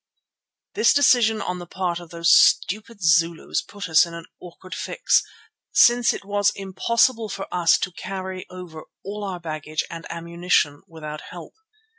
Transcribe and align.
This 0.73 0.95
decision 0.95 1.43
on 1.43 1.59
the 1.59 1.67
part 1.67 1.99
of 1.99 2.09
those 2.09 2.33
stupid 2.35 3.03
Zulus 3.03 3.61
put 3.61 3.87
us 3.87 4.03
in 4.03 4.15
an 4.15 4.25
awkward 4.39 4.73
fix, 4.73 5.21
since 5.73 6.11
it 6.11 6.25
was 6.25 6.51
impossible 6.55 7.29
for 7.29 7.45
us 7.53 7.77
to 7.77 7.91
carry 7.91 8.47
over 8.49 8.85
all 9.05 9.23
our 9.23 9.39
baggage 9.39 9.83
and 9.91 10.07
ammunition 10.09 10.81
without 10.87 11.21
help. 11.29 11.53